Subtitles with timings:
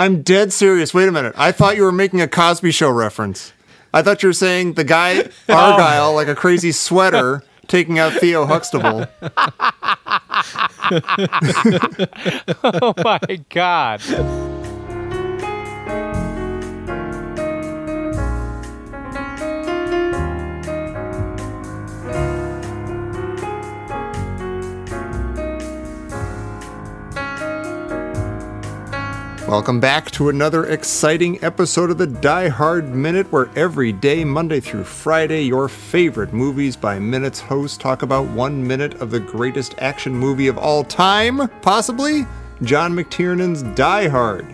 [0.00, 0.94] I'm dead serious.
[0.94, 1.34] Wait a minute.
[1.36, 3.52] I thought you were making a Cosby Show reference.
[3.92, 8.46] I thought you were saying the guy Argyle, like a crazy sweater, taking out Theo
[8.46, 9.06] Huxtable.
[12.64, 14.00] oh my god.
[29.50, 34.60] Welcome back to another exciting episode of the Die Hard Minute, where every day, Monday
[34.60, 39.74] through Friday, your favorite movies by Minutes hosts talk about one minute of the greatest
[39.78, 42.26] action movie of all time, possibly
[42.62, 44.46] John McTiernan's Die Hard.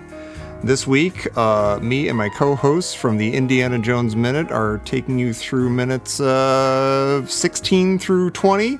[0.65, 5.19] This week, uh, me and my co hosts from the Indiana Jones Minute are taking
[5.19, 8.79] you through minutes uh, 16 through 20.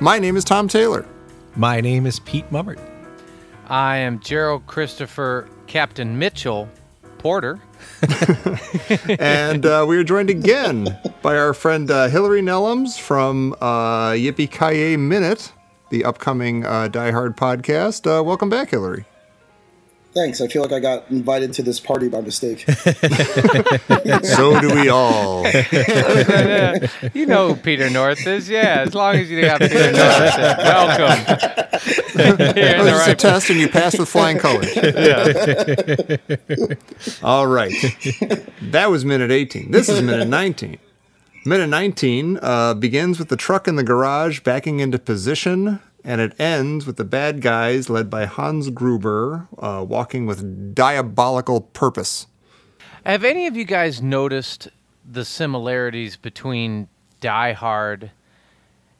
[0.00, 1.06] My name is Tom Taylor.
[1.54, 2.80] My name is Pete Mummert.
[3.72, 6.68] I am Gerald Christopher Captain Mitchell
[7.16, 7.58] Porter.
[9.18, 14.50] and uh, we are joined again by our friend uh, Hillary Nellums from uh, Yippee
[14.50, 15.54] Ki Minute,
[15.88, 18.06] the upcoming uh, Die Hard podcast.
[18.06, 19.06] Uh, welcome back, Hillary.
[20.14, 20.42] Thanks.
[20.42, 22.60] I feel like I got invited to this party by mistake.
[22.68, 25.46] so do we all.
[27.14, 28.84] you know who Peter North is, yeah.
[28.86, 31.36] As long as you got Peter North, welcome.
[32.14, 34.74] It was right a test, and you passed with flying colors.
[34.76, 35.32] Yeah.
[37.22, 37.72] all right.
[38.60, 39.70] That was minute 18.
[39.70, 40.78] This is minute 19.
[41.46, 46.38] Minute 19 uh, begins with the truck in the garage backing into position and it
[46.40, 52.26] ends with the bad guys led by Hans Gruber uh, walking with diabolical purpose.
[53.04, 54.68] Have any of you guys noticed
[55.08, 56.88] the similarities between
[57.20, 58.10] Die Hard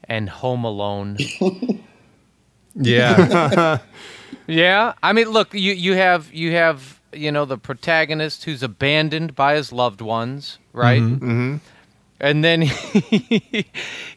[0.05, 1.19] and Home Alone?
[2.75, 3.79] yeah.
[4.47, 4.95] yeah.
[5.03, 9.55] I mean, look, you you have you have you know the protagonist who's abandoned by
[9.55, 11.03] his loved ones, right?
[11.03, 11.31] Mm-hmm.
[11.31, 11.57] Mm-hmm.
[12.21, 13.67] And then he,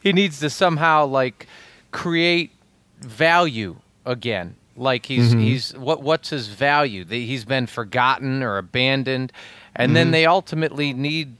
[0.02, 1.46] he needs to somehow like
[1.90, 2.55] create
[3.00, 4.56] value again.
[4.76, 5.40] Like he's mm-hmm.
[5.40, 7.04] he's what what's his value?
[7.06, 9.32] He's been forgotten or abandoned,
[9.74, 9.94] and mm-hmm.
[9.94, 11.36] then they ultimately need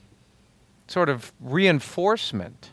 [0.88, 2.70] sort of reinforcement.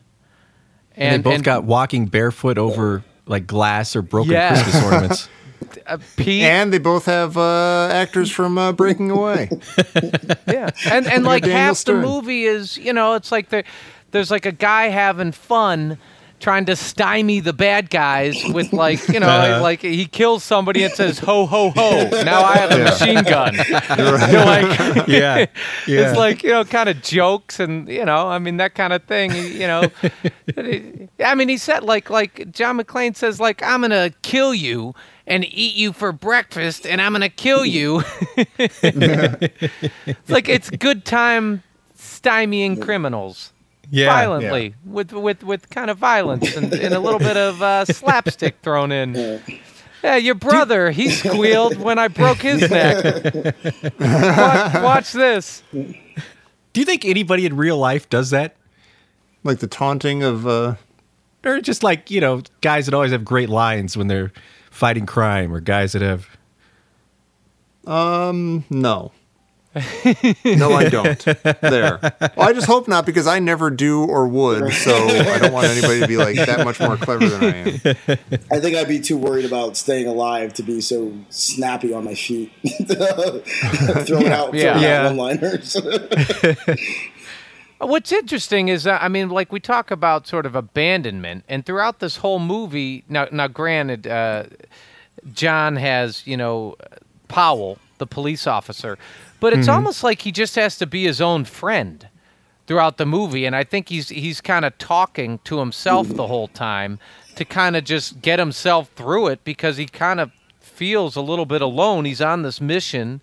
[0.95, 4.53] And, and they both and, got walking barefoot over like glass or broken yeah.
[4.53, 5.29] Christmas ornaments.
[5.87, 9.49] Uh, Pete, and they both have uh, actors from uh, Breaking Away.
[10.47, 12.01] yeah, and and like half Stern.
[12.01, 13.49] the movie is you know it's like
[14.11, 15.97] there's like a guy having fun
[16.43, 20.83] trying to stymie the bad guys with like you know uh, like he kills somebody
[20.83, 22.83] and says ho ho ho now I have a yeah.
[22.83, 23.55] machine gun.
[23.97, 25.45] You're like yeah,
[25.87, 26.09] yeah.
[26.09, 29.05] It's like you know kind of jokes and you know I mean that kind of
[29.05, 29.33] thing.
[29.33, 29.83] You know,
[31.23, 34.93] I mean he said like like John McClane says like I'm gonna kill you
[35.25, 38.03] and eat you for breakfast and I'm gonna kill you.
[38.57, 41.63] it's like it's good time
[41.97, 43.53] stymieing criminals
[43.89, 44.73] yeah, violently yeah.
[44.85, 48.91] with with with kind of violence and, and a little bit of uh, slapstick thrown
[48.91, 49.41] in.
[50.03, 53.55] Yeah, your brother, he squealed when I broke his neck.
[53.99, 55.63] watch, watch this.
[55.71, 58.55] Do you think anybody in real life does that?
[59.43, 60.75] Like the taunting of uh
[61.45, 64.31] or just like, you know, guys that always have great lines when they're
[64.71, 66.27] fighting crime or guys that have
[67.85, 69.11] um no
[70.45, 71.19] no, I don't.
[71.61, 71.99] There.
[72.01, 74.71] Well, I just hope not because I never do or would.
[74.73, 77.75] So I don't want anybody to be like that much more clever than I am.
[78.51, 82.13] I think I'd be too worried about staying alive to be so snappy on my
[82.13, 82.51] feet,
[82.87, 84.39] throwing yeah.
[84.39, 84.79] out, yeah.
[84.79, 85.05] yeah.
[85.07, 85.75] one-liners.
[87.79, 91.99] What's interesting is, uh, I mean, like we talk about sort of abandonment, and throughout
[91.99, 94.45] this whole movie, now, now, granted, uh,
[95.33, 96.75] John has, you know,
[97.27, 98.97] Powell, the police officer,
[99.43, 99.75] but it's mm-hmm.
[99.75, 102.07] almost like he just has to be his own friend
[102.65, 106.47] throughout the movie, and I think he's he's kind of talking to himself the whole
[106.47, 106.97] time
[107.35, 111.45] to kind of just get himself through it because he kind of feels a little
[111.45, 112.05] bit alone.
[112.05, 113.19] He's on this mission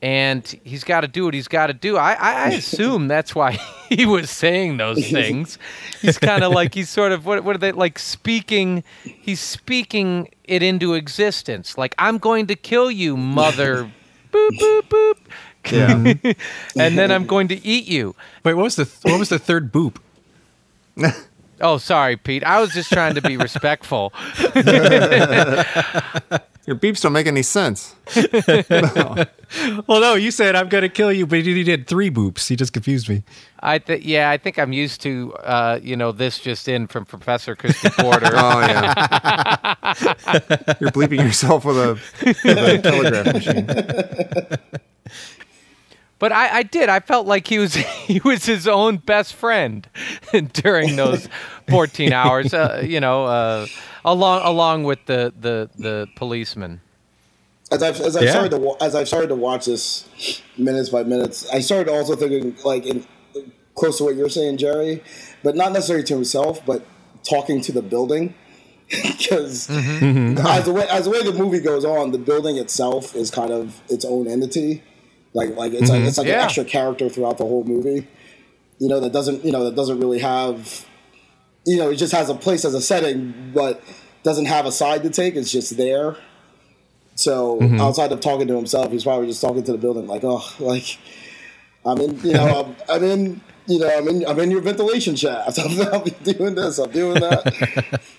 [0.00, 1.98] and he's got to do what he's got to do.
[1.98, 3.52] I, I, I, assume that's why
[3.90, 5.58] he was saying those things.
[6.00, 8.84] He's kind of like he's sort of what what are they like speaking?
[9.02, 11.76] He's speaking it into existence.
[11.76, 13.92] Like I'm going to kill you, mother
[14.32, 15.16] boop boop boop.
[15.70, 16.32] Yeah.
[16.76, 18.14] and then I'm going to eat you.
[18.44, 19.96] Wait, what was the what was the third boop?
[21.60, 22.44] oh, sorry, Pete.
[22.44, 24.12] I was just trying to be respectful.
[26.64, 27.94] Your beeps don't make any sense.
[28.70, 29.24] no.
[29.86, 32.48] Well, no, you said I'm going to kill you, but you did three boops.
[32.50, 33.22] You just confused me.
[33.60, 37.04] I think, yeah, I think I'm used to, uh, you know, this just in from
[37.04, 38.26] Professor Christy Porter.
[38.32, 39.74] oh yeah,
[40.80, 43.66] you're bleeping yourself with a, with a telegraph machine.
[46.18, 46.88] But I, I did.
[46.88, 49.88] I felt like he was he was his own best friend
[50.52, 51.28] during those
[51.68, 52.54] 14 hours.
[52.54, 53.66] Uh, you know, uh,
[54.04, 56.80] along along with the the the policeman.
[57.72, 58.30] As I've as I've Yeah.
[58.32, 60.04] started to as I've started to watch this
[60.58, 63.06] minutes by minutes, I started also thinking like in
[63.74, 65.02] close to what you're saying, Jerry,
[65.42, 66.84] but not necessarily to himself, but
[67.28, 68.34] talking to the building.
[68.90, 70.04] Because mm-hmm.
[70.04, 70.46] mm-hmm.
[70.46, 73.50] as the way as the way the movie goes on, the building itself is kind
[73.50, 74.82] of its own entity.
[75.32, 76.08] Like like it's like mm-hmm.
[76.08, 76.40] it's like Yeah.
[76.40, 78.06] an extra character throughout the whole movie.
[78.78, 80.84] You know that doesn't you know that doesn't really have
[81.64, 83.82] you know it just has a place as a setting, but
[84.24, 85.36] doesn't have a side to take.
[85.36, 86.16] It's just there.
[87.14, 87.80] So Mm-hmm.
[87.80, 90.98] outside of talking to himself, he's probably just talking to the building, like, oh, like
[91.84, 95.14] I'm in, you know, I'm, I'm in, you know, I'm in, I'm in your ventilation
[95.16, 95.58] shaft.
[95.64, 98.00] I'm, I'm doing this, I'm doing that.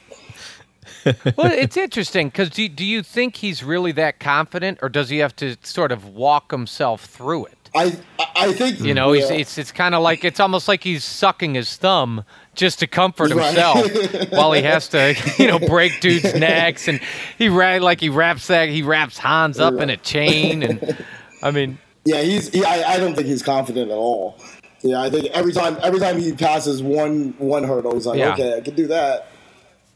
[1.35, 5.17] Well, it's interesting because do, do you think he's really that confident, or does he
[5.17, 7.62] have to sort of walk himself through it?
[7.75, 7.97] I,
[8.35, 9.37] I think You know, he's, yeah.
[9.37, 12.23] it's it's kind of like it's almost like he's sucking his thumb
[12.53, 13.47] just to comfort Right.
[13.47, 16.99] himself while he has to, you know, break dudes' necks, and
[17.37, 20.97] he ra- like he wraps that he wraps Hans up in a chain, and
[21.41, 24.37] I mean, yeah, he's, he, I, I don't think he's confident at all.
[24.81, 28.33] Yeah, I think every time, every time he passes one, one hurdle, he's like, Yeah.
[28.33, 29.29] okay, I can do that.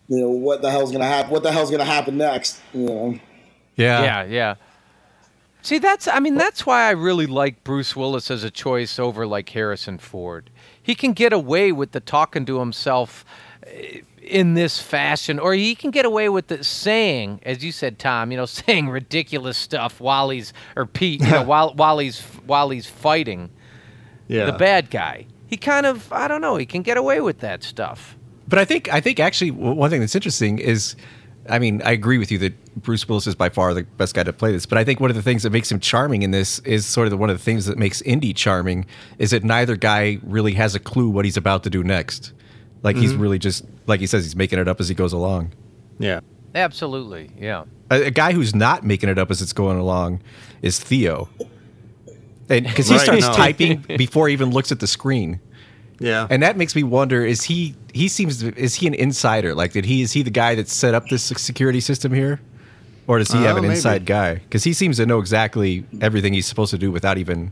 [0.08, 1.30] You know, what the hell's gonna happen?
[1.32, 2.60] What the hell's gonna happen next?
[2.74, 3.20] You know,
[3.76, 4.02] Yeah.
[4.02, 4.56] yeah, yeah.
[5.68, 9.28] See, that's I mean that's why I really like Bruce Willis as a choice over
[9.28, 10.50] like Harrison Ford.
[10.82, 13.26] He can get away with the talking to himself
[13.64, 18.00] eh, in this fashion, or he can get away with the saying, as you said,
[18.00, 18.32] Tom.
[18.32, 22.70] You know, saying ridiculous stuff while he's or Pete, you know, while while he's while
[22.70, 23.50] he's fighting
[24.30, 24.46] Yeah.
[24.46, 25.26] the bad guy.
[25.48, 26.56] He kind of I don't know.
[26.56, 28.16] He can get away with that stuff.
[28.48, 30.96] But I think I think actually one thing that's interesting is,
[31.50, 34.24] I mean, I agree with you that Bruce Willis is by far the best guy
[34.24, 34.66] to play this.
[34.66, 37.08] But I think one of the things that makes him charming in this is sort
[37.08, 38.86] of the, one of the things that makes Indy charming
[39.18, 42.34] is that neither guy really has a clue what he's about to do next.
[42.84, 43.22] Like he's mm-hmm.
[43.22, 45.54] really just like he says he's making it up as he goes along.
[46.00, 46.20] yeah.
[46.56, 47.66] Absolutely, yeah.
[47.92, 50.22] A, a guy who's not making it up as it's going along
[50.64, 51.30] is Theo.
[52.50, 53.34] And because he Right, starts no.
[53.34, 55.40] typing before he even looks at the screen.
[56.00, 56.28] Yeah.
[56.30, 57.76] And that makes me wonder: Is he?
[57.94, 58.44] He seems.
[58.44, 59.56] Is he an insider?
[59.56, 60.02] Like, did he?
[60.02, 62.40] Is he the guy that set up this security system here,
[63.08, 63.76] or does he have Oh, an maybe.
[63.76, 64.36] inside guy?
[64.36, 67.52] Because he seems to know exactly everything he's supposed to do without even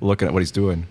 [0.00, 0.86] looking at what he's doing.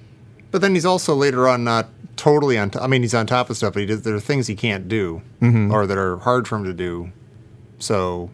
[0.52, 2.70] But then he's also later on not totally on.
[2.70, 4.04] T- I mean, he's on top of stuff, but he does.
[4.04, 5.72] There are things he can't do, mm-hmm.
[5.74, 7.12] or that are hard for him to do.
[7.80, 8.30] So,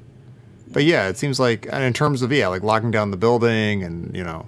[0.68, 3.84] but yeah, it seems like and in terms of yeah, like locking down the building
[3.84, 4.46] and you know,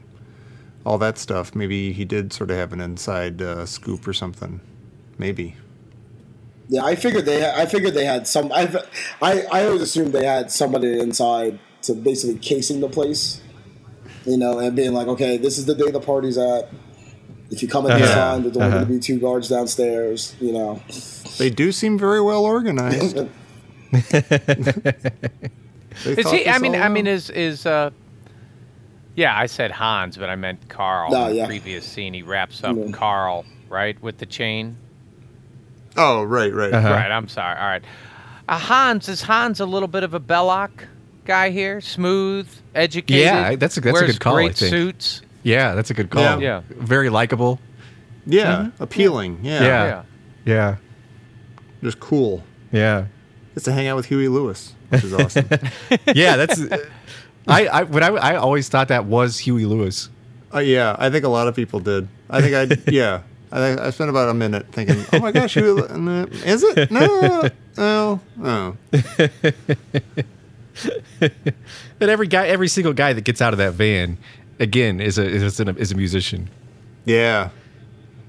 [0.86, 1.54] all that stuff.
[1.56, 4.60] Maybe he did sort of have an inside uh, scoop or something.
[5.18, 5.56] Maybe.
[6.70, 7.50] Yeah, I figured they.
[7.50, 8.52] I figured they had some.
[8.52, 8.74] I,
[9.22, 13.42] I, I always assumed they had somebody inside to basically casing the place,
[14.26, 16.70] you know, and being like, okay, this is the day the party's at.
[17.50, 18.20] If you come at this Uh-huh.
[18.32, 18.78] time, there's only Uh-huh.
[18.78, 20.82] going to be two guards downstairs, you know.
[21.38, 23.18] They do seem very well organized.
[26.06, 26.48] Is he?
[26.48, 27.90] I mean, I mean, is is uh?
[29.16, 31.12] Yeah, I said Hans, but I meant Karl.
[31.12, 31.46] No, in the yeah.
[31.48, 32.92] previous scene, he wraps up Yeah.
[32.92, 34.78] Karl right with the chain.
[35.98, 36.74] Oh, right, right.
[36.74, 36.90] Uh-huh.
[36.90, 37.12] Right.
[37.12, 37.58] I'm sorry.
[37.58, 37.84] All right.
[38.48, 40.72] Uh, Hans is Hans a little bit of a Belloq
[41.26, 41.82] guy here?
[41.82, 43.26] Smooth, educated.
[43.26, 44.70] Yeah, that's a- that's a good call, I Great think.
[44.72, 45.22] suits.
[45.44, 46.42] Yeah, that's a good call.
[46.42, 46.62] Yeah.
[46.70, 47.60] very likable.
[48.26, 49.40] Yeah, appealing.
[49.44, 49.62] Yeah.
[49.64, 49.86] Yeah.
[49.86, 50.04] Yeah.
[50.46, 50.76] Yeah,
[51.84, 52.44] just cool.
[52.72, 53.06] yeah,
[53.54, 55.48] Just to hang out with Huey Lewis, which is awesome.
[56.16, 56.36] yeah.
[56.38, 56.62] That's.
[57.48, 60.10] I I when I I always thought that was Huey Lewis.
[60.54, 62.08] Uh, yeah, I think a lot of people did.
[62.30, 63.22] I think I yeah.
[63.54, 65.78] I think I spent about a minute thinking, "Oh my gosh, no,
[66.46, 66.90] is it?
[66.90, 68.78] No, no, no."
[72.00, 74.18] And every guy, every single guy that gets out of that van,
[74.60, 76.50] again, is a is a, is a musician.
[77.06, 77.50] Yeah.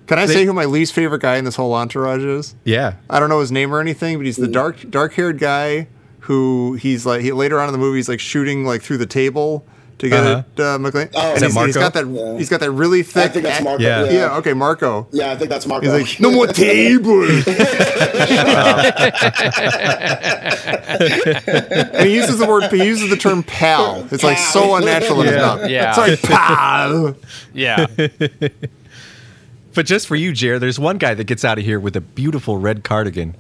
[0.09, 2.55] Can I They- say who my least favorite guy in this whole entourage is?
[2.65, 5.87] Yeah, I don't know his name or anything, but he's the dark dark haired guy
[6.23, 9.07] who he's like he later on in the movie he's like shooting like through the
[9.07, 9.65] table
[9.99, 10.43] to get Uh-huh.
[10.57, 11.11] at uh, McClane.
[11.15, 11.35] Oh.
[11.35, 12.39] and Is that he's, he's got that Marco?
[12.39, 13.33] he's got that really I thick.
[13.33, 13.83] think that's Marco.
[13.83, 14.05] Yeah.
[14.05, 15.07] Yeah, Yeah, okay, Marco.
[15.13, 15.97] Yeah, I think that's Marco.
[15.97, 17.23] He's like, no more table.
[17.23, 17.45] and
[22.07, 24.07] he uses the word, he uses the term pal.
[24.11, 25.43] It's like so unnatural in his Yeah.
[25.43, 25.69] mouth.
[25.71, 25.93] Yeah.
[25.93, 27.17] Sorry, pal.
[27.55, 27.87] Yeah.
[29.75, 32.01] but just for you, Jer, there's one guy that gets out of here with a
[32.01, 33.35] beautiful red cardigan.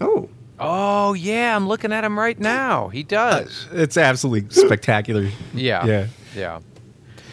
[0.00, 0.28] Oh.
[0.60, 2.88] Oh yeah, I'm looking at him right now.
[2.88, 3.66] He does.
[3.72, 5.28] It's absolutely spectacular.
[5.54, 5.84] Yeah.
[5.86, 6.06] Yeah.
[6.36, 6.60] Yeah.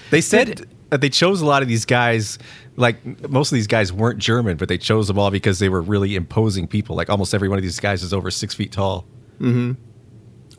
[0.09, 2.39] They said that they chose a lot of these guys.
[2.75, 5.81] Like most of these guys weren't German, but they chose them all because they were
[5.81, 6.95] really imposing people.
[6.95, 9.05] Like almost every one of these guys is over six feet tall.
[9.39, 9.73] Mm-hmm.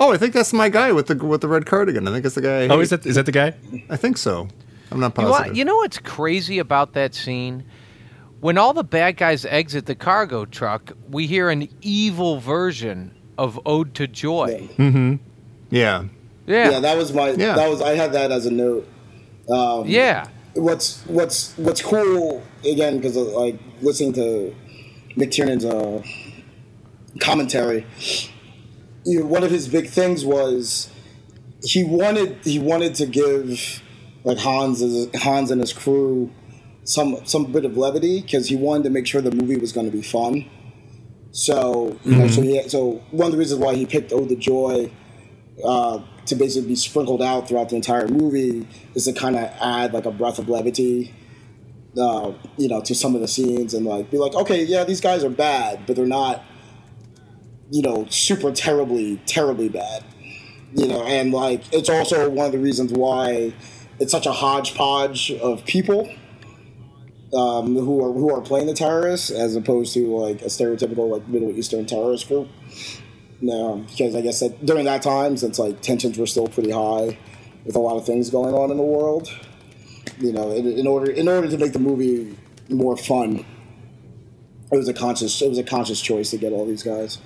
[0.00, 2.06] Oh, I think that's my guy with the with the red cardigan.
[2.06, 2.68] I think it's the guy.
[2.68, 3.54] Oh, is that is that the guy?
[3.88, 4.48] I think so.
[4.90, 5.56] I'm not You, positive.
[5.56, 7.64] you know what's crazy about that scene?
[8.40, 13.61] When all the bad guys exit the cargo truck, we hear an evil version of
[13.66, 14.68] "Ode to Joy."
[15.71, 16.04] yeah.
[16.47, 17.30] Yeah, Yeah, that was my.
[17.30, 17.54] Yeah.
[17.54, 18.88] That was I had that as a note.
[19.50, 20.28] Um, yeah.
[20.54, 24.54] What's what's what's cool again because like listening to
[25.16, 26.02] McTiernan's uh,
[27.21, 27.87] commentary.
[29.04, 30.90] You know, one of his big things was
[31.62, 33.83] he wanted he wanted to give
[34.25, 34.80] like Hans
[35.16, 36.30] Hans and his crew
[36.88, 39.85] some some bit of levity because he wanted to make sure the movie was going
[39.85, 40.47] to be fun.
[41.33, 44.37] So you know, so he so one of the reasons why he picked "Ode the
[44.37, 44.90] Joy"
[45.62, 49.92] uh, to basically be sprinkled out throughout the entire movie is to kind of add
[49.92, 51.14] like a breath of levity,
[52.00, 55.02] uh, you know, to some of the scenes and like be like, okay, yeah, these
[55.02, 56.42] guys are bad, but they're not,
[57.71, 60.04] you know, super terribly terribly bad,
[60.73, 63.52] you know, and like it's also one of the reasons why
[64.00, 66.09] it's such a hodgepodge of people
[67.35, 71.26] um, who are who are playing the terrorists as opposed to like a stereotypical like
[71.28, 72.49] Middle Eastern terrorist group.
[73.40, 77.18] No, because I guess that during that time, since like tensions were still pretty high,
[77.64, 79.30] with a lot of things going on in the world,
[80.18, 82.37] you know, in, in order in order to make the movie
[82.68, 83.44] more fun,
[84.73, 87.18] it was a conscious it was a conscious choice to get all these guys.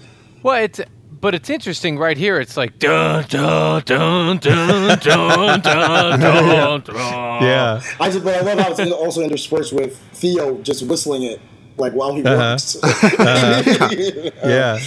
[0.43, 0.81] Well, it's
[1.23, 2.41] but it's interesting right here.
[2.41, 6.81] It's like dun dun dun dun dun dun dun.
[6.85, 7.43] dun.
[7.43, 7.81] Yeah.
[8.01, 11.41] I just, but I love how it's also interspersed with Theo just whistling it
[11.79, 12.37] like while he uh-huh.
[12.37, 12.77] works.
[12.83, 14.31] uh-huh.
[14.45, 14.79] yeah.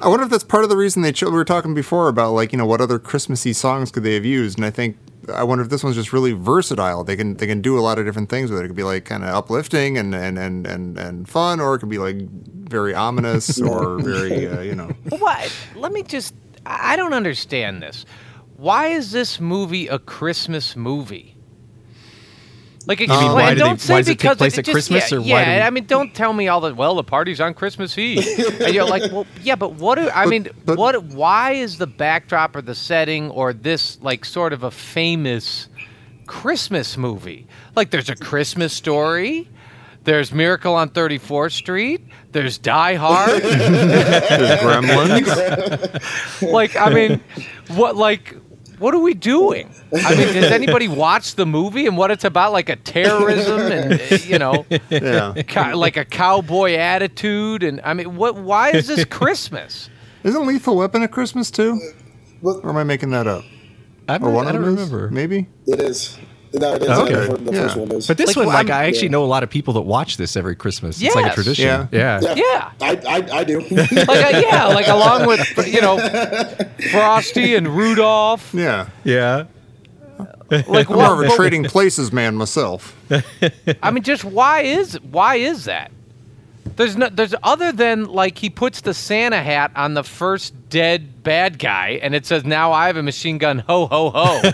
[0.00, 1.30] I wonder if that's part of the reason they chose.
[1.30, 4.24] We were talking before about like you know what other Christmassy songs could they have
[4.24, 4.96] used, and I think
[5.32, 7.04] I wonder if this one's just really versatile.
[7.04, 8.64] They can they can do a lot of different things with it.
[8.64, 11.78] It could be like kind of uplifting and and and and and fun, or it
[11.78, 12.16] could be like
[12.68, 14.90] very ominous or very uh, you know.
[15.06, 15.48] But why?
[15.74, 16.34] Let me just.
[16.66, 18.04] I I don't understand this.
[18.56, 21.37] Why is this movie a Christmas movie?
[22.86, 23.20] Like explain.
[23.20, 24.64] mean, um, why do they- don't say why does it take because place it at
[24.64, 26.94] just- Christmas, Yeah, or why yeah we- I mean, don't tell me all the well,
[26.94, 28.24] the party's on Christmas Eve.
[28.60, 29.96] and you're like, well, yeah, but what?
[29.96, 31.04] Do, I mean, but- what?
[31.04, 35.68] Why is the backdrop or the setting or this like sort of a famous
[36.26, 37.46] Christmas movie?
[37.76, 39.48] Like, there's a Christmas story.
[40.04, 42.00] There's Miracle on 34th Street.
[42.32, 43.42] There's Die Hard.
[43.42, 46.42] There's Gremlins.
[46.52, 47.20] like I mean,
[47.76, 48.34] what like
[48.78, 49.70] what are we doing?
[49.94, 52.52] I mean, does anybody watch the movie and what it's about?
[52.52, 55.34] Like a terrorism and you know, Yeah.
[55.46, 58.36] co- like a cowboy attitude and I mean, what?
[58.36, 59.90] Why is this Christmas?
[60.24, 61.80] Isn't Lethal Weapon at Christmas too?
[62.42, 63.44] But Or am I making that up?
[64.08, 65.10] I'm, Or one I of don't remember.
[65.10, 65.48] Maybe.
[65.66, 66.18] it is.
[66.54, 66.88] No, it is.
[66.88, 67.12] Okay.
[67.14, 68.06] The, fir- the first one is.
[68.06, 69.10] But this Like, one, well, like, I'm- I actually yeah.
[69.12, 71.00] know a lot of people that watch this every Christmas.
[71.00, 71.66] It's like a tradition.
[71.66, 71.88] Yeah.
[71.92, 72.20] Yeah.
[72.22, 72.70] yeah, Yeah.
[72.80, 73.60] I, I, I do.
[73.70, 75.98] Like uh, yeah, like along with you know,
[76.90, 78.52] Frosty and Rudolph.
[78.54, 78.88] Yeah.
[79.04, 79.44] Yeah.
[80.50, 82.96] Like I'm more of a trading places man myself.
[83.82, 85.90] I mean, just why is why is that?
[86.78, 91.24] There's no there's other than like he puts the Santa hat on the first dead
[91.24, 93.58] bad guy, and it says now I have a machine gun.
[93.68, 94.40] Ho ho ho.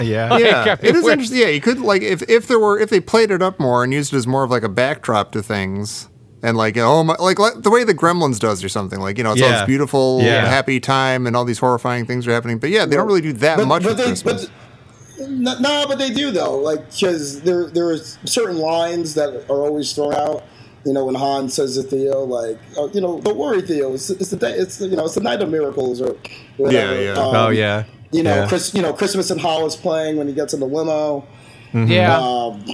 [0.00, 0.38] Yeah.
[0.38, 1.38] Yeah, I mean, it is interesting.
[1.38, 3.92] Yeah, you could like if if there were if they played it up more and
[3.92, 6.08] used it as more of like a backdrop to things.
[6.42, 9.24] And like oh my, like like the way the Gremlins does or something like you
[9.24, 10.46] know it's all this beautiful Yeah.
[10.46, 13.34] happy time and all these horrifying things are happening but yeah they don't really do
[13.34, 14.46] that much with they, Christmas.
[14.46, 16.56] But, no, no, but they do though.
[16.58, 20.44] Like because there there are certain lines that are always thrown out.
[20.84, 23.92] You know when Han says to Theo, like, oh, you know, don't worry, Theo.
[23.92, 24.52] It's, it's the day.
[24.52, 26.16] It's you know it's the night of miracles or
[26.56, 26.94] whatever.
[26.94, 27.20] Yeah, yeah.
[27.20, 27.84] Um, Oh, yeah.
[28.12, 28.48] You know, Yeah.
[28.48, 28.74] Chris.
[28.74, 31.26] You know, Christmas in Hollis playing when he gets in the limo.
[31.74, 32.18] yeah.
[32.18, 32.64] Um,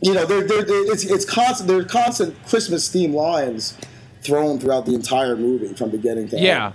[0.00, 1.68] you know, there, there, there, it's it's constant.
[1.68, 3.76] There are constant Christmas theme lines
[4.22, 6.66] thrown throughout the entire movie from beginning to yeah.
[6.66, 6.74] end.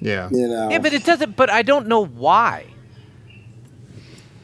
[0.00, 0.70] yeah You know.
[0.70, 1.36] Yeah, but it doesn't.
[1.36, 2.66] But I don't know why.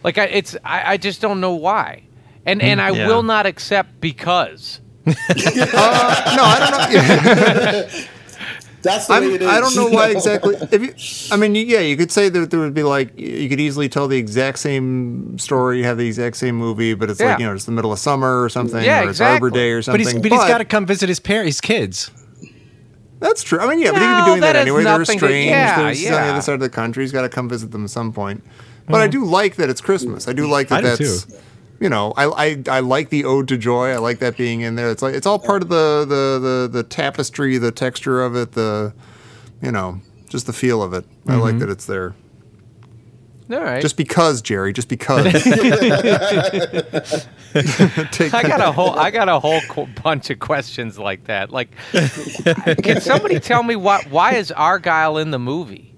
[0.02, 2.04] Like I, it's I, I just don't know why,
[2.46, 3.06] and and I yeah.
[3.06, 4.80] will not accept because.
[5.31, 8.05] Uh, no I don't know
[8.81, 9.49] That's the I'm, way it is.
[9.49, 10.55] I don't know why exactly.
[10.71, 13.59] If you, I mean, yeah, you could say that there would be like you could
[13.61, 17.31] easily tell the exact same story, have the exact same movie, but it's Yeah.
[17.31, 19.50] like you know it's the middle of summer or something, Yeah, or it's Arbor.
[19.50, 20.07] Day or But something.
[20.07, 22.11] he's, but he's got to come visit his parents, his kids.
[23.19, 23.59] That's true.
[23.59, 24.85] I mean, yeah, but he No, could be doing that that, anyway.
[24.85, 25.50] They're nothing to- estranged.
[25.50, 27.03] yeah, They're just on the other side of the country.
[27.03, 28.45] He's got to come visit them at some point.
[28.87, 29.11] But I mm-hmm.
[29.11, 30.29] do like that it's Christmas.
[30.29, 31.25] I do like that I do that's.
[31.25, 31.35] too.
[31.80, 33.90] You know, I, I I like the ode to joy.
[33.90, 34.90] I like that being in there.
[34.90, 38.52] It's like it's all part of the the the, the tapestry, the texture of it,
[38.52, 38.92] the
[39.62, 41.04] you know, just the feel of it.
[41.26, 41.40] I Mm-hmm.
[41.40, 42.14] like that it's there.
[43.50, 43.80] All right.
[43.80, 44.73] Just because, Jerry.
[44.75, 45.25] Just because.
[48.11, 51.50] Take I got a whole I got a whole qu- bunch of questions like that.
[51.50, 51.70] Like,
[52.82, 55.94] can somebody tell me why why is Argyle in the movie?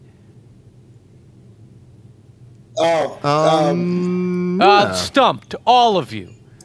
[2.82, 3.18] Oh,
[3.70, 6.30] um, Uh, stumped, all of you.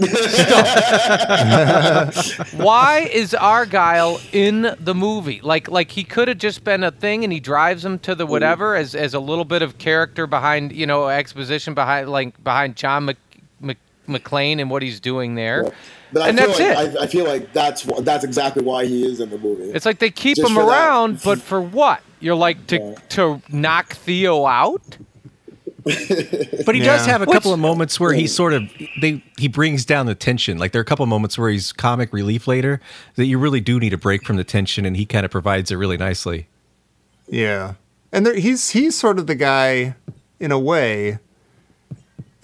[2.57, 5.39] Why is Argyle in the movie?
[5.41, 8.25] Like, like he could have just been a thing, and he drives him to the
[8.25, 12.75] whatever as as a little bit of character behind, you know, exposition behind like behind
[12.75, 13.17] John Mc,
[13.61, 15.71] Mc, McClane and what he's doing there.
[16.11, 16.97] but I and feel that's like it.
[16.99, 19.71] I, I feel like that's that's exactly why he is in the movie.
[19.71, 20.69] It's like they keep Just him for that.
[20.89, 22.01] around, but for what?
[22.19, 22.95] You're like to Yeah.
[23.09, 24.97] to knock Theo out.
[25.85, 28.63] But he does have a Which- couple of moments where he sort of
[29.01, 30.57] they he brings down the tension.
[30.57, 32.81] Like there are a couple of moments where he's comic relief later
[33.15, 35.69] that you really do need a break from the tension, and he kind of provides
[35.71, 36.47] it really nicely.
[37.27, 37.75] Yeah,
[38.11, 39.95] and there, he's he's sort of the guy,
[40.39, 41.19] in a way.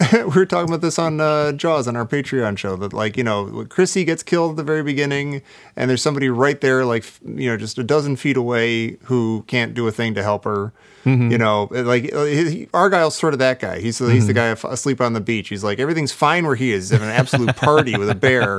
[0.12, 3.24] we were talking about this on uh, Jaws on our Patreon show that like you
[3.24, 5.42] know Chrissy gets killed at the very beginning,
[5.76, 9.74] and there's somebody right there like you know just a dozen feet away who can't
[9.74, 10.72] do a thing to help her.
[11.04, 13.80] You know, like uh, he, he- Argyle's sort of that guy.
[13.80, 15.48] He's he's the guy asleep on the beach.
[15.48, 16.90] He's like everything's fine where he is.
[16.90, 18.58] He's having an absolute party with a bear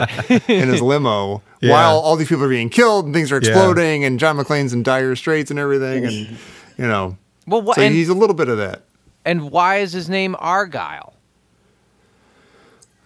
[0.50, 1.72] in his limo Yeah.
[1.72, 4.84] while all these people are being killed and things are exploding and John McClane's in
[4.84, 6.16] dire straits and everything and
[6.78, 7.18] you know.
[7.48, 8.82] Well, wha- so and- he's a little bit of that.
[9.24, 11.13] And why is his name Argyle?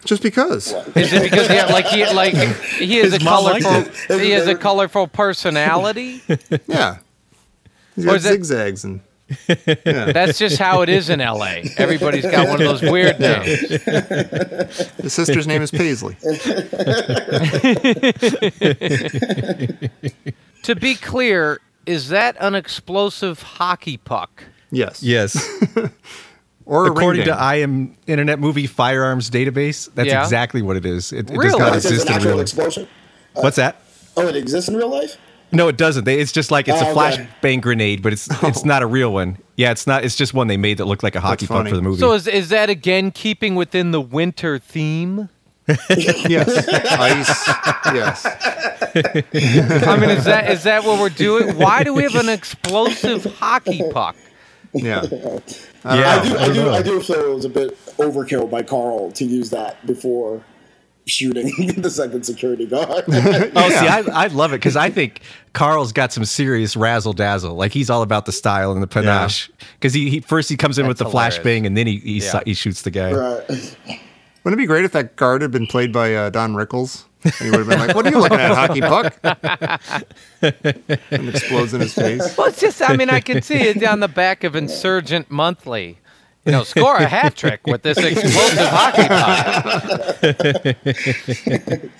[0.04, 0.72] Just because.
[0.96, 4.46] Is it because yeah, like he like he has a mom liked colorful he has
[4.46, 6.22] a colorful personality?
[6.66, 6.98] Yeah.
[7.96, 9.00] He's Or got is it- zigzags and
[9.84, 11.62] That's just how it is in LA.
[11.76, 13.68] Everybody's got one of those weird names.
[13.68, 16.16] the sister's name is Paisley.
[20.64, 24.44] To be clear, is that an explosive hockey puck?
[24.70, 25.02] Yes.
[25.02, 25.34] Yes,
[26.68, 27.34] Or according ring to.
[27.40, 30.22] I am Internet Movie Firearms Database, that's Yeah.
[30.22, 31.12] exactly what it is.
[31.12, 31.48] It, it Really?
[31.50, 32.42] does not It exist an in real life.
[32.42, 32.86] explosion.
[33.34, 33.76] What's that?
[34.16, 35.16] Oh, it exists in real life.
[35.50, 36.04] No, it doesn't.
[36.04, 37.26] They, it's just like it's Oh, a okay.
[37.42, 39.38] flashbang grenade, but it's it's not a real one.
[39.56, 40.04] Yeah, it's not.
[40.04, 41.98] It's just one they made that looked like a hockey puck for the movie.
[42.00, 45.30] So is is that again keeping within the winter theme?
[45.96, 46.68] Yes.
[46.68, 47.48] Ice.
[47.94, 48.26] Yes.
[49.86, 51.56] I mean, is that is that what we're doing?
[51.56, 54.16] Why do we have an explosive hockey puck?
[54.84, 55.02] Yeah.
[55.12, 55.40] yeah,
[55.84, 56.72] I do, I, don't do, know.
[56.72, 60.42] I do feel it was a bit overkill by Karl to use that before
[61.06, 63.04] shooting the second security guard.
[63.08, 65.20] Oh, see, I, I love it because I think
[65.54, 67.54] Karl's got some serious razzle dazzle.
[67.54, 69.50] Like he's all about the style and the panache.
[69.74, 71.38] Because he, he first he comes in with the That's hilarious.
[71.38, 72.40] flashbang and then he he, Yeah.
[72.44, 73.12] he shoots the guy.
[73.12, 73.76] right.
[74.44, 77.04] Wouldn't it be great if that guard had been played by uh, Don Rickles?
[77.24, 79.18] And he would have been like, "What are you looking at, hockey puck?"
[81.10, 82.36] and explodes in his face.
[82.36, 85.98] Well, it's just I mean I can see it on the back of Insurgent Monthly.
[86.44, 89.08] You know, score a hat trick with this explosive hockey
[91.58, 91.90] puck.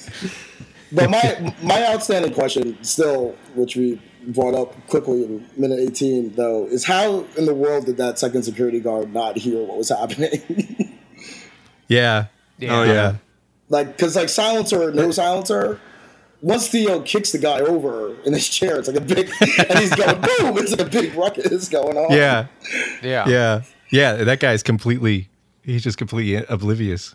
[0.91, 6.67] But my my outstanding question, still, which we brought up quickly in minute 18, though,
[6.67, 10.95] is how in the world did that second security guard not hear what was happening?
[11.91, 12.27] Yeah.
[12.59, 12.79] Yeah.
[12.79, 13.17] Oh yeah.
[13.69, 15.81] Like, because like silencer, no silencer.
[16.41, 19.29] Once Theo kicks the guy over in his chair, it's like a big,
[19.69, 20.57] and he's going boom.
[20.59, 22.13] It's like a big ruckus going on.
[22.17, 22.47] Yeah.
[23.03, 23.29] Yeah.
[23.29, 23.63] Yeah.
[23.91, 24.13] Yeah.
[24.25, 25.29] That guy's completely.
[25.63, 27.15] He's just completely oblivious.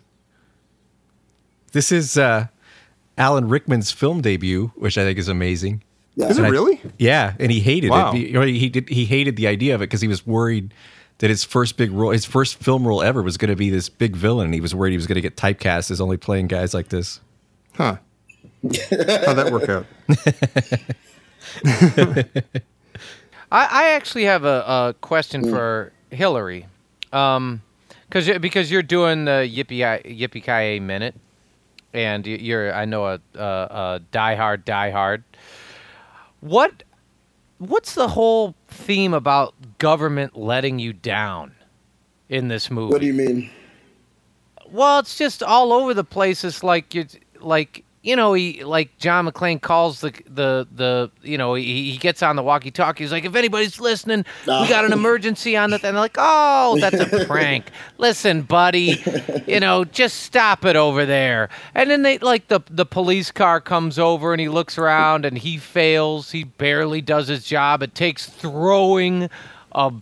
[1.72, 2.48] This is uh,
[3.18, 5.82] Alan Rickman's film debut, which I think is amazing.
[6.16, 6.26] Yeah.
[6.28, 6.80] Is it And I- really?
[6.98, 8.12] Yeah, and he hated Wow.
[8.14, 8.16] it.
[8.46, 8.88] He, he did.
[8.88, 10.72] He hated the idea of it because he was worried
[11.18, 13.88] that his first big role, his first film role ever, was going to be this
[13.88, 14.46] big villain.
[14.46, 16.88] And he was worried he was going to get typecast as only playing guys like
[16.88, 17.20] this.
[17.74, 17.96] Huh.
[18.62, 19.86] How'd that work out?
[23.52, 26.66] I, I actually have a, a question for Hillary,
[27.12, 27.62] um,
[28.08, 31.14] because because you're doing the yippee yippee ki minute,
[31.92, 35.22] and you- you're I know a, a, a die hard die hard.
[36.40, 36.82] What
[37.58, 41.54] what's the whole theme about government letting you down
[42.28, 42.92] in this movie?
[42.92, 43.50] What do you mean?
[44.70, 46.44] Well, it's just all over the place.
[46.44, 47.06] It's like you
[47.40, 51.96] like you know he like John McClane calls the the the you know he, he
[51.96, 53.02] gets on the walkie-talkie.
[53.02, 55.76] He's like, if anybody's listening, we got an emergency on the.
[55.76, 57.70] And they're like, oh, that's a prank.
[57.96, 59.02] Listen, buddy,
[59.46, 61.48] you know, just stop it over there.
[61.74, 65.38] And then they like the the police car comes over and he looks around and
[65.38, 66.30] he fails.
[66.30, 67.82] He barely does his job.
[67.82, 69.30] It takes throwing
[69.74, 69.92] a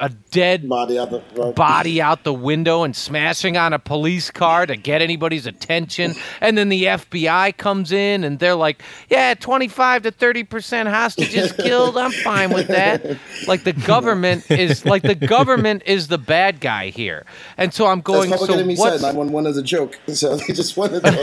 [0.00, 1.54] a dead Body out the right.
[1.54, 6.14] body out the window and smashing on a police car to get anybody's attention.
[6.40, 11.96] And then the FBI comes in and they're like, yeah, 25 to 30% hostages killed.
[11.96, 13.18] I'm fine with that.
[13.46, 17.24] Like the government is like the government is the bad guy here.
[17.56, 19.98] And so I'm going, Public so Enemy what's said, 911 is a joke.
[20.12, 21.16] So they just wanted to do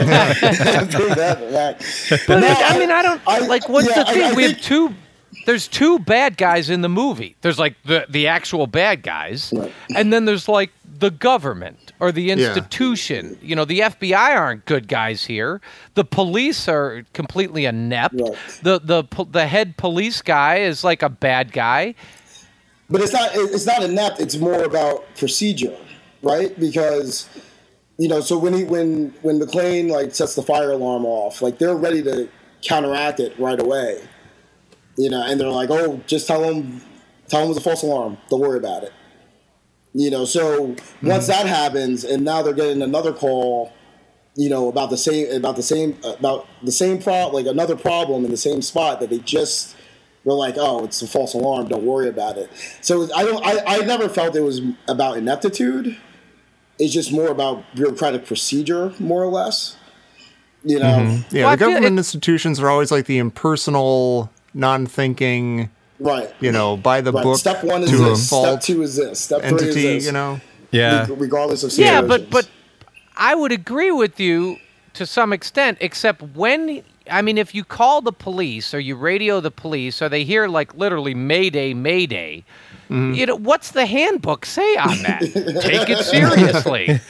[1.14, 1.78] that.
[2.26, 3.68] But No, I, I mean, I don't I- like.
[3.68, 4.22] What's yeah, the thing?
[4.24, 4.94] I we have two.
[5.46, 7.36] There's two bad guys in the movie.
[7.40, 9.72] There's like the the actual bad guys, Right.
[9.96, 13.38] and then there's like the government or the institution.
[13.40, 15.60] You know, the FBI aren't good guys here.
[15.94, 18.16] The police are completely inept.
[18.20, 18.36] Right.
[18.62, 21.94] The the the head police guy is like a bad guy.
[22.88, 24.20] But it's not it's not inept.
[24.20, 25.76] It's more about procedure,
[26.22, 26.58] right?
[26.58, 27.28] Because
[27.98, 31.58] you know, so when he when when McClane like sets the fire alarm off, like
[31.58, 32.28] they're ready to
[32.62, 34.00] counteract it right away.
[35.00, 36.82] You know, and they're like, "Oh, just tell them,
[37.26, 38.18] tell them it was a false alarm.
[38.28, 38.92] Don't worry about it."
[39.94, 41.26] You know, so once mm-hmm.
[41.26, 43.72] that happens, and now they're getting another call,
[44.36, 48.26] you know, about the same about the same about the same problem, like another problem
[48.26, 49.74] in the same spot that they just
[50.24, 51.68] were like, "Oh, it's a false alarm.
[51.68, 52.50] Don't worry about it."
[52.82, 53.44] So I don't.
[53.44, 55.96] I, I never felt it was about ineptitude.
[56.78, 59.76] It's just more about bureaucratic procedure, more or less.
[60.62, 61.36] You know, mm-hmm.
[61.36, 66.32] Yeah, Well, the government it- institutions are always like the impersonal, non-thinking, right?
[66.40, 67.22] you know, by the Right.
[67.24, 68.26] book Step one is to a this.
[68.28, 69.20] Step two is this.
[69.20, 70.06] Step three is this.
[70.06, 70.40] you know.
[70.70, 71.06] Yeah.
[71.10, 72.48] Regardless of Yeah, but but
[73.16, 74.56] I would agree with you
[74.94, 79.40] to some extent, except when I mean, if you call the police or you radio
[79.40, 82.44] the police or they hear like literally Mayday, Mayday.
[82.88, 83.14] Mm-hmm.
[83.14, 85.20] You know what's the handbook say on that?
[85.62, 87.00] Take it seriously.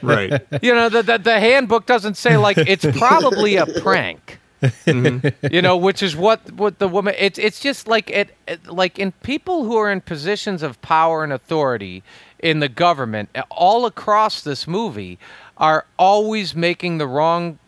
[0.02, 0.40] Right.
[0.62, 4.38] You know the, the the handbook doesn't say like it's probably a prank.
[4.62, 5.46] Mm-hmm.
[5.52, 7.14] You know, which is what what the woman.
[7.18, 11.24] It's it's just like it, it like in people who are in positions of power
[11.24, 12.02] and authority
[12.38, 15.18] in the government all across this movie
[15.56, 17.58] are always making the wrong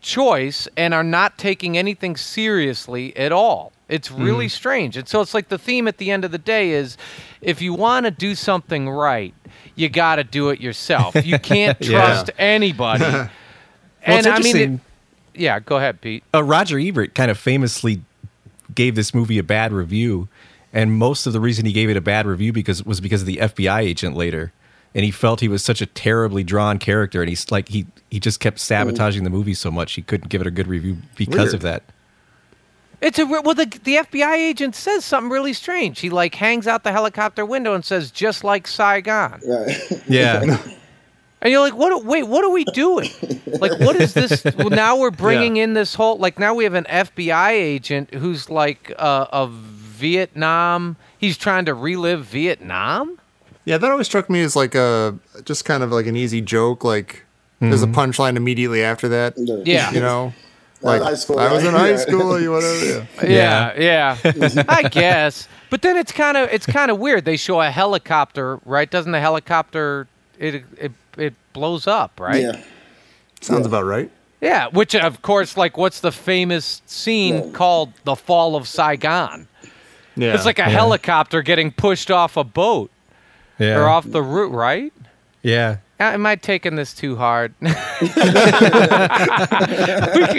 [0.00, 3.72] choice and are not taking anything seriously at all.
[3.88, 4.50] It's really mm.
[4.50, 4.96] strange.
[4.96, 6.96] And so it's like the theme at the end of the day is
[7.40, 9.34] if you want to do something right,
[9.74, 11.14] you got to do it yourself.
[11.24, 11.90] You can't Yeah.
[11.90, 13.28] trust anybody.
[14.06, 14.80] Well, and I mean, it-
[15.34, 16.22] yeah, go ahead, Pete.
[16.34, 18.02] uh, Roger Ebert kind of famously
[18.74, 20.28] gave this movie a bad review,
[20.72, 23.26] and most of the reason he gave it a bad review because was because of
[23.26, 24.52] the FBI agent later,
[24.94, 28.18] and he felt he was such a terribly drawn character, and he's like he he
[28.20, 31.36] just kept sabotaging the movie so much he couldn't give it a good review because
[31.36, 31.54] Weird.
[31.54, 31.82] of that.
[33.00, 36.00] It's a well, the the FBI agent says something really strange.
[36.00, 40.02] He like hangs out the helicopter window and says, "Just like Saigon." Right.
[40.06, 40.58] Yeah,
[41.42, 42.04] And you're like, what?
[42.04, 43.10] Wait, what are we doing?
[43.46, 44.44] Like, what is this?
[44.56, 48.50] Well, now we're bringing in this whole like now we have an FBI agent who's
[48.50, 50.96] like uh, of Vietnam.
[51.18, 53.18] He's trying to relive Vietnam.
[53.64, 56.84] Yeah, that always struck me as like a just kind of like an easy joke.
[56.84, 57.24] Like
[57.60, 59.34] there's a punchline immediately after that.
[59.64, 59.90] Yeah.
[59.92, 60.32] You know,
[60.82, 62.40] like high school, I was in high school.
[62.40, 63.06] You whatever.
[63.22, 63.74] Yeah.
[63.76, 64.64] Yeah, yeah.
[64.68, 65.48] I guess.
[65.68, 67.24] But then it's kind of it's kind of weird.
[67.24, 68.90] They show a helicopter, right?
[68.90, 72.42] Doesn't the helicopter it it it blows up, right?
[72.42, 72.60] Yeah.
[73.40, 74.10] Sounds about right.
[74.40, 77.50] Yeah, which of course, like, what's the famous scene Yeah.
[77.52, 79.46] called "The Fall of Saigon"?
[80.16, 80.34] Yeah.
[80.34, 82.90] It's like a helicopter getting pushed off a boat
[83.58, 84.92] yeah, or off the route, right?
[85.42, 85.76] yeah.
[85.98, 87.52] Uh, Am I taking this too hard?
[87.60, 87.74] we can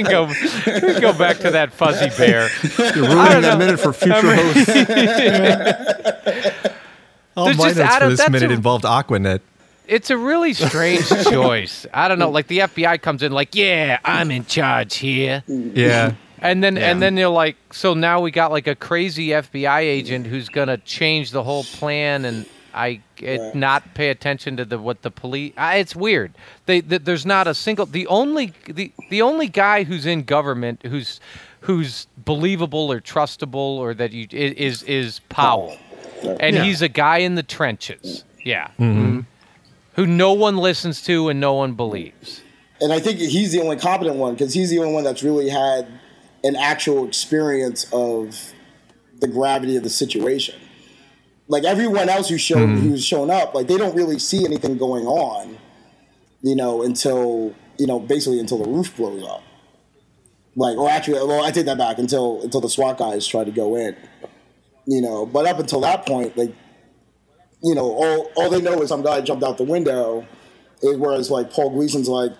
[0.04, 0.26] go.
[0.26, 0.34] We
[0.80, 2.50] can go back to that fuzzy bear.
[2.96, 4.68] You're ruining that minute for future hosts.
[7.38, 9.42] All There's my just- notes for this minute a- involved Aquanet.
[9.88, 11.86] It's a really strange choice.
[11.94, 12.30] I don't know.
[12.30, 15.44] Like the FBI comes in, like, yeah, I'm in charge here.
[15.48, 16.90] Yeah, And then Yeah.
[16.92, 20.78] and then you're like, so now we got like a crazy FBI agent who's gonna
[20.78, 23.54] change the whole plan and I it, Right.
[23.56, 25.52] not pay attention to the what the police.
[25.58, 26.32] I, it's weird.
[26.68, 30.80] They, th there's not a single the only the the only guy who's in government
[30.86, 31.20] who's
[31.60, 35.78] who's believable or trustable or that you is is Powell,
[36.40, 36.64] and Yeah.
[36.64, 38.24] he's a guy in the trenches.
[38.46, 38.68] Yeah.
[38.80, 38.84] Mm-hmm.
[38.86, 39.20] Mm-hmm.
[40.02, 42.42] Who no one listens to and no one believes.
[42.82, 45.48] And I think he's the only competent one because he's the only one that's really
[45.48, 45.88] had
[46.44, 48.52] an actual experience of
[49.20, 50.56] the gravity of the situation.
[51.48, 52.90] Like everyone else who's shown mm-hmm.
[52.90, 55.60] who's shown up, like they don't really see anything going on,
[56.42, 59.44] you know, until you know, basically until the roof blows up.
[60.56, 63.52] Like, or actually, well, I take that back until until the SWAT guys try to
[63.52, 63.96] go in,
[64.88, 65.28] you know.
[65.28, 66.56] But up until that point, like,
[67.64, 70.26] you know, all all they know is some guy jumped out the window.
[70.84, 72.32] Whereas like Paul Gleason's like,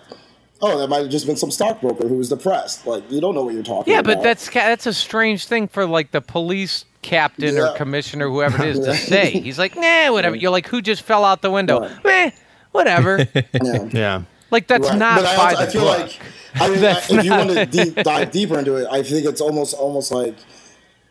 [0.60, 2.86] oh, that might have just been some stockbroker who was depressed.
[2.86, 4.16] Like you don't know what you're talking Yeah, about.
[4.16, 7.72] but that's that's a strange thing for like the police captain Yeah.
[7.72, 9.30] or commissioner, whoever it is, to say.
[9.30, 10.34] He's like, nah, whatever.
[10.36, 11.80] You're like, who just fell out the window?
[12.02, 12.02] Right.
[12.04, 12.30] Eh,
[12.72, 13.18] whatever.
[13.34, 13.88] yeah.
[13.92, 14.22] Yeah.
[14.50, 14.98] like that's Right.
[14.98, 15.98] not But I, by also, the I feel book.
[16.00, 16.20] like
[16.54, 19.40] I mean, That's if you want to deep, dive deeper into it, I think it's
[19.40, 20.34] almost almost like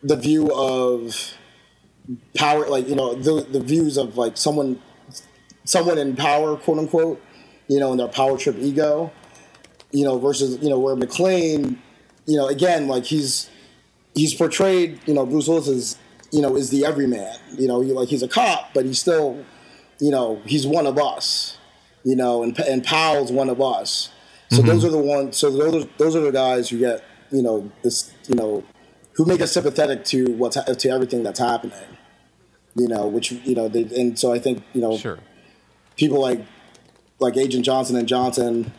[0.02, 1.16] the view of
[2.36, 4.80] power, like you know, the the views of like someone
[5.64, 7.22] someone in power, quote unquote,
[7.68, 9.12] you know, in their power trip ego,
[9.90, 11.78] you know, versus you know where McClane,
[12.26, 13.50] you know, again, like he's
[14.14, 15.98] he's portrayed, you know, Bruce Willis is
[16.30, 19.44] you know is the everyman, you know, he, like he's a cop, but he's still
[20.00, 21.58] you know, he's one of us,
[22.02, 24.10] you know, and and Powell's one of us.
[24.50, 25.38] So those are the ones.
[25.38, 28.64] So those are, those are the guys who get you know this you know
[29.14, 31.76] who make us sympathetic to what's ha- to everything that's happening.
[32.74, 35.18] You know, which you know, they, and so I think you know Sure.
[35.96, 36.40] people like
[37.18, 38.72] like Agent Johnson and Johnson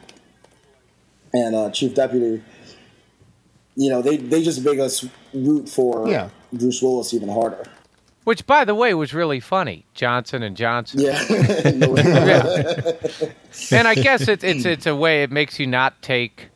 [1.34, 2.44] and uh, Chief Deputy.
[3.76, 6.30] You know, they they just make us root for Yeah.
[6.52, 7.64] Bruce Willis even harder.
[8.24, 9.86] Which, by the way, was really funny.
[9.96, 11.02] Johnson and Johnson.
[11.02, 11.20] Yeah.
[13.72, 16.50] And I guess it's it's it's a way it makes you not take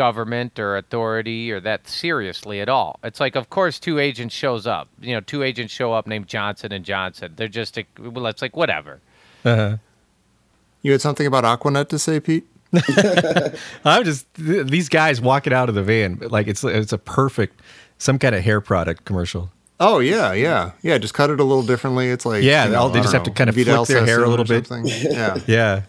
[0.00, 2.98] government or authority or that seriously at all.
[3.04, 4.88] It's like, of course, two agents shows up.
[4.98, 7.34] You know, two agents show up named Johnson and Johnson.
[7.36, 9.00] They're just a, well, it's like whatever.
[9.44, 9.76] Uh-huh.
[10.80, 12.46] You had something about Aquanet to say, Pete?
[13.84, 17.60] I'm just th- these guys walking out of the van like it's it's a perfect
[17.98, 19.50] some kind of hair product commercial.
[19.80, 20.96] Oh yeah, yeah, yeah.
[20.96, 22.08] Just cut it a little differently.
[22.10, 24.06] It's like Yeah, you know, they just don't have to kind of Vidal flick their
[24.06, 24.66] hair a little bit.
[24.70, 25.36] Yeah.
[25.46, 25.82] Yeah.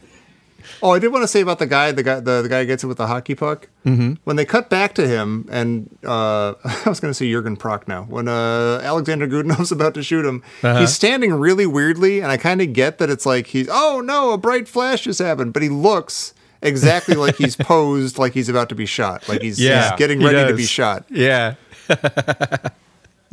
[0.83, 2.83] Oh, I did want to say about the guy, the guy, the, the guy gets
[2.83, 3.69] it with the hockey puck.
[3.85, 4.13] Mm-hmm.
[4.23, 8.07] When they cut back to him, and uh, I was going to say Jurgen Prochnow.
[8.07, 10.79] When uh, Alexander Godunov's about to shoot him, Uh-huh.
[10.79, 14.31] he's standing really weirdly, and I kind of get that it's like he's, oh no,
[14.31, 18.69] a bright flash just happened, but he looks exactly like he's posed, like he's about
[18.69, 19.89] to be shot, like he's, Yeah.
[19.91, 21.05] he's getting he ready to be shot.
[21.09, 21.55] Yeah.
[21.87, 22.73] That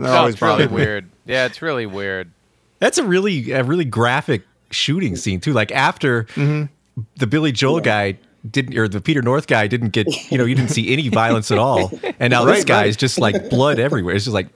[0.00, 1.08] Oh, always it's really weird.
[1.26, 2.30] Yeah, it's really weird.
[2.78, 5.52] That's a really a really graphic shooting scene too.
[5.52, 6.26] Like after
[7.16, 10.54] the Billy Joel guy didn't or the Peter North guy didn't get you know you
[10.54, 12.88] didn't see any violence at all, and now this guy right.
[12.88, 14.14] is just like blood everywhere.
[14.14, 14.48] It's just like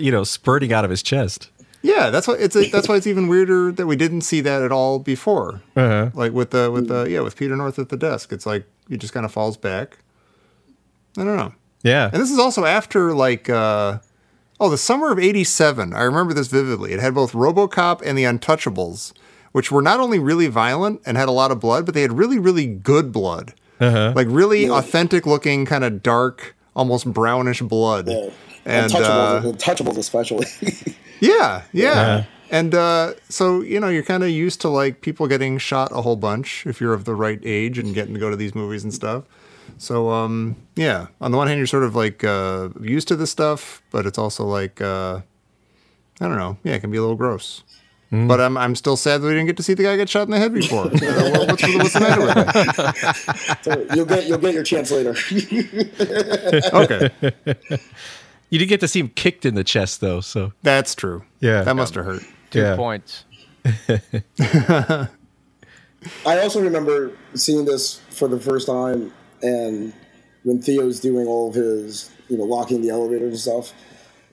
[0.00, 1.50] you know spurting out of his chest.
[1.84, 4.72] Yeah, that's why it's that's why it's even weirder that we didn't see that at
[4.72, 5.60] all before.
[5.76, 6.10] Uh-huh.
[6.14, 8.96] Like with the with the yeah with Peter North at the desk, it's like he
[8.96, 9.98] just kind of falls back.
[11.18, 11.54] I don't know.
[11.82, 12.08] Yeah.
[12.10, 13.98] And this is also after like uh
[14.58, 15.92] oh the summer of '87.
[15.92, 16.92] I remember this vividly.
[16.92, 19.12] It had both RoboCop and The Untouchables,
[19.54, 22.12] which were not only really violent and had a lot of blood, but they had
[22.12, 24.12] really really good blood, Uh-huh.
[24.16, 28.08] like really authentic looking, kind of dark, almost brownish blood.
[28.08, 28.30] Yeah.
[28.66, 30.46] And Untouchables, uh, Untouchables especially.
[31.20, 31.90] yeah, yeah.
[31.92, 32.22] Uh-huh.
[32.50, 36.02] And uh, so, you know, you're kind of used to like people getting shot a
[36.02, 38.84] whole bunch if you're of the right age and getting to go to these movies
[38.84, 39.24] and stuff.
[39.78, 43.30] So, um, yeah, on the one hand, you're sort of like uh, used to this
[43.30, 45.20] stuff, but it's also like, uh,
[46.20, 46.58] I don't know.
[46.64, 47.64] Yeah, it can be a little gross.
[48.10, 50.22] But I'm, I'm still sad that we didn't get to see the guy get shot
[50.22, 50.86] in the head before.
[50.86, 52.36] You know, what- what's, the- what's the matter with
[53.56, 53.64] it?
[53.64, 55.14] So you'll get you'll get your chance later.
[56.72, 57.10] Okay,
[58.50, 61.24] You did get to see him kicked in the chest though, so that's true.
[61.40, 61.62] Yeah.
[61.62, 62.22] That must have hurt.
[62.50, 62.76] Two Yeah.
[62.76, 63.24] points.
[66.26, 69.12] I also remember seeing this for the first time,
[69.42, 69.92] and
[70.44, 73.72] when Theo's doing all of his, you know, locking the elevators and stuff,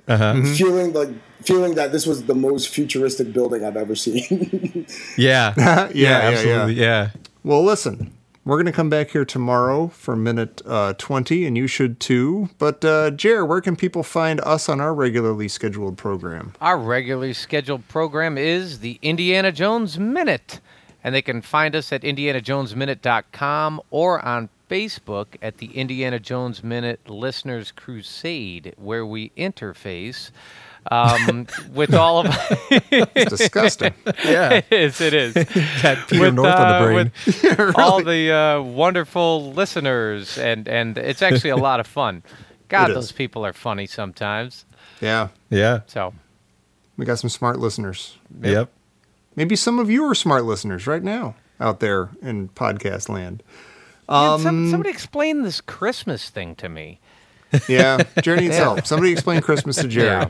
[0.07, 0.43] uh-huh.
[0.55, 1.09] feeling like
[1.43, 4.85] feeling that this was the most futuristic building I've ever seen.
[5.17, 5.53] yeah.
[5.57, 6.73] yeah, yeah, absolutely.
[6.75, 7.09] Yeah.
[7.43, 11.67] Well, listen, we're going to come back here tomorrow for minute uh, 20, and you
[11.67, 12.49] should too.
[12.57, 16.53] But, uh, Jer, where can people find us on our regularly scheduled program?
[16.61, 20.59] Our regularly scheduled program is the Indiana Jones Minute.
[21.03, 27.09] And they can find us at indianajonesminute.com or on Facebook at the Indiana Jones Minute
[27.09, 30.31] Listeners Crusade, where we interface
[30.89, 32.27] um, with all of
[32.91, 33.93] It's disgusting.
[34.25, 34.53] Yeah.
[34.53, 35.33] it is, it is.
[35.81, 37.11] Got Peter With, North on uh, the brain.
[37.25, 42.23] with all the uh, wonderful listeners, and, and it's actually a lot of fun.
[42.69, 42.95] God, It is.
[42.95, 44.65] those people are funny sometimes.
[45.01, 45.81] yeah, yeah.
[45.87, 46.13] So,
[46.97, 48.17] we got some smart listeners.
[48.41, 48.69] Yep.
[49.35, 53.43] Maybe some of you are smart listeners right now out there in podcast land.
[54.09, 56.99] Man, Um, some, somebody explain this Christmas thing to me.
[57.67, 58.85] Yeah, Jer needs help.
[58.85, 60.27] Somebody explain Christmas to Jerry.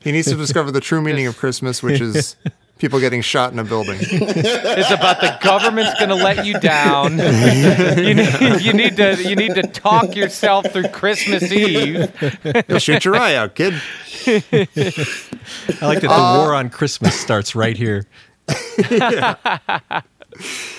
[0.00, 2.36] He needs to discover the true meaning of Christmas, which is
[2.78, 3.98] people getting shot in a building.
[4.00, 7.18] It's about the government's going to let you down.
[7.18, 12.12] you, need, you need to you need to talk yourself through Christmas Eve.
[12.68, 13.74] You'll shoot your eye out, kid.
[14.26, 14.68] I
[15.82, 18.06] like that the uh, war on Christmas starts right here.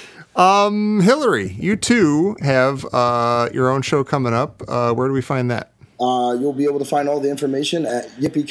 [1.01, 4.61] Hillary, you too have uh, your own show coming up.
[4.67, 5.73] Uh, where do we find that?
[5.99, 8.47] uh, you'll be able to find all the information at yippee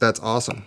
[0.00, 0.64] That's awesome.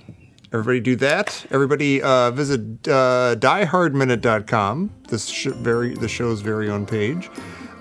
[0.53, 1.45] Everybody do that.
[1.51, 7.29] Everybody uh, visit uh, diehardminute.com, this sh- very the show's very own page.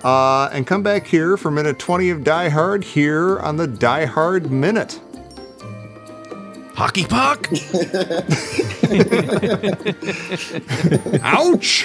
[0.02, 4.04] Uh, and come back here for minute 20 of Die Hard here on the Die
[4.06, 5.00] Hard Minute.
[6.74, 7.46] Hockey puck.
[11.22, 11.84] Ouch!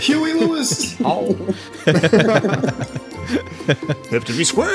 [0.00, 0.96] Huey Lewis.
[1.04, 1.34] Oh.
[4.10, 4.68] Have to be square.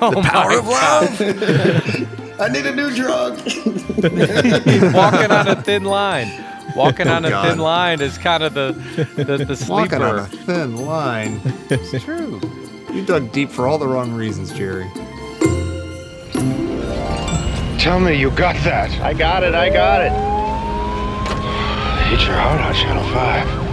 [0.00, 1.20] Oh the power of love.
[2.40, 3.36] I need a new drug.
[4.94, 6.30] Walking on a thin line.
[6.76, 8.74] Walking oh, on a thin line is kind of the
[9.16, 9.72] the, the sleeper.
[9.72, 11.40] Walking on a thin line.
[11.68, 12.40] It's true.
[12.92, 14.88] You dug deep for all the wrong reasons, Jerry.
[17.78, 18.90] Tell me you got that.
[19.00, 20.10] I got it, I got it.
[22.08, 23.67] Hit your heart on Channel 5.